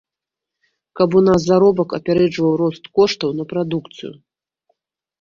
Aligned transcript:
Каб 0.99 1.17
у 1.19 1.21
нас 1.27 1.39
заробак 1.51 1.95
апярэджваў 1.99 2.59
рост 2.65 2.83
коштаў 3.03 3.29
на 3.41 3.49
прадукцыю. 3.55 4.13